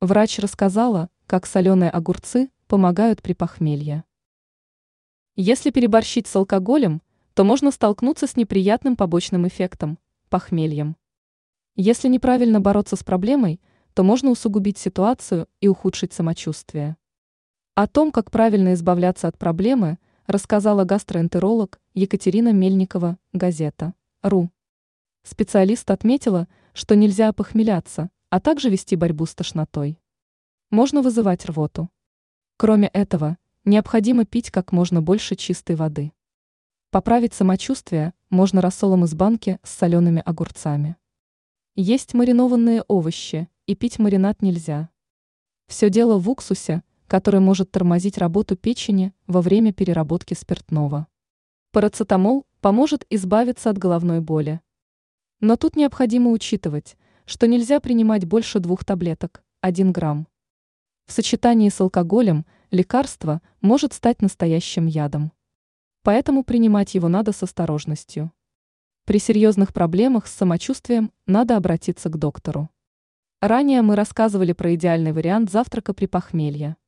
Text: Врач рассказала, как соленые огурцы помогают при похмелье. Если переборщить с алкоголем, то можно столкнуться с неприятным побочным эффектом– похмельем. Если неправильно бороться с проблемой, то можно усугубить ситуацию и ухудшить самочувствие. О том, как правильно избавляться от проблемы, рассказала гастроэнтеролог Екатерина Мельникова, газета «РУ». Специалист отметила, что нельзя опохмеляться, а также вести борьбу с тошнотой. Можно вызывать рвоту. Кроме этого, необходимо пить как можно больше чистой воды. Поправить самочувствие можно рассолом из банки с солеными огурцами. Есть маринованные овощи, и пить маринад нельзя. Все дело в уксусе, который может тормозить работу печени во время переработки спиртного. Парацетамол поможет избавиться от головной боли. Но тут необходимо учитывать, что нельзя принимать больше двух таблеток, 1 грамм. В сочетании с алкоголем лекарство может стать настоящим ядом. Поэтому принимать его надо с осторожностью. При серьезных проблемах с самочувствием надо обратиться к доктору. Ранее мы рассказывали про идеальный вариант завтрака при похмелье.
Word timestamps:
Врач 0.00 0.38
рассказала, 0.38 1.10
как 1.26 1.44
соленые 1.44 1.90
огурцы 1.90 2.52
помогают 2.68 3.20
при 3.20 3.32
похмелье. 3.32 4.04
Если 5.34 5.70
переборщить 5.70 6.28
с 6.28 6.36
алкоголем, 6.36 7.02
то 7.34 7.42
можно 7.42 7.72
столкнуться 7.72 8.28
с 8.28 8.36
неприятным 8.36 8.94
побочным 8.94 9.48
эффектом– 9.48 9.98
похмельем. 10.28 10.96
Если 11.74 12.06
неправильно 12.06 12.60
бороться 12.60 12.94
с 12.94 13.02
проблемой, 13.02 13.60
то 13.92 14.04
можно 14.04 14.30
усугубить 14.30 14.78
ситуацию 14.78 15.48
и 15.60 15.66
ухудшить 15.66 16.12
самочувствие. 16.12 16.96
О 17.74 17.88
том, 17.88 18.12
как 18.12 18.30
правильно 18.30 18.74
избавляться 18.74 19.26
от 19.26 19.36
проблемы, 19.36 19.98
рассказала 20.28 20.84
гастроэнтеролог 20.84 21.80
Екатерина 21.94 22.52
Мельникова, 22.52 23.18
газета 23.32 23.94
«РУ». 24.22 24.52
Специалист 25.24 25.90
отметила, 25.90 26.46
что 26.72 26.94
нельзя 26.94 27.30
опохмеляться, 27.30 28.10
а 28.30 28.40
также 28.40 28.68
вести 28.68 28.96
борьбу 28.96 29.26
с 29.26 29.34
тошнотой. 29.34 29.98
Можно 30.70 31.02
вызывать 31.02 31.46
рвоту. 31.46 31.88
Кроме 32.56 32.88
этого, 32.88 33.38
необходимо 33.64 34.24
пить 34.24 34.50
как 34.50 34.72
можно 34.72 35.00
больше 35.00 35.36
чистой 35.36 35.76
воды. 35.76 36.12
Поправить 36.90 37.34
самочувствие 37.34 38.14
можно 38.30 38.60
рассолом 38.60 39.04
из 39.04 39.14
банки 39.14 39.58
с 39.62 39.70
солеными 39.70 40.22
огурцами. 40.24 40.96
Есть 41.74 42.14
маринованные 42.14 42.82
овощи, 42.88 43.48
и 43.66 43.74
пить 43.74 43.98
маринад 43.98 44.42
нельзя. 44.42 44.88
Все 45.66 45.90
дело 45.90 46.18
в 46.18 46.28
уксусе, 46.28 46.82
который 47.06 47.40
может 47.40 47.70
тормозить 47.70 48.18
работу 48.18 48.56
печени 48.56 49.12
во 49.26 49.42
время 49.42 49.72
переработки 49.72 50.34
спиртного. 50.34 51.06
Парацетамол 51.72 52.46
поможет 52.60 53.06
избавиться 53.10 53.70
от 53.70 53.78
головной 53.78 54.20
боли. 54.20 54.60
Но 55.40 55.56
тут 55.56 55.76
необходимо 55.76 56.30
учитывать, 56.30 56.96
что 57.28 57.46
нельзя 57.46 57.78
принимать 57.78 58.24
больше 58.24 58.58
двух 58.58 58.86
таблеток, 58.86 59.42
1 59.60 59.92
грамм. 59.92 60.26
В 61.04 61.12
сочетании 61.12 61.68
с 61.68 61.78
алкоголем 61.78 62.46
лекарство 62.70 63.42
может 63.60 63.92
стать 63.92 64.22
настоящим 64.22 64.86
ядом. 64.86 65.32
Поэтому 66.02 66.42
принимать 66.42 66.94
его 66.94 67.08
надо 67.08 67.32
с 67.32 67.42
осторожностью. 67.42 68.32
При 69.04 69.18
серьезных 69.18 69.74
проблемах 69.74 70.26
с 70.26 70.32
самочувствием 70.32 71.12
надо 71.26 71.58
обратиться 71.58 72.08
к 72.08 72.16
доктору. 72.16 72.70
Ранее 73.42 73.82
мы 73.82 73.94
рассказывали 73.94 74.54
про 74.54 74.74
идеальный 74.74 75.12
вариант 75.12 75.50
завтрака 75.50 75.92
при 75.92 76.06
похмелье. 76.06 76.78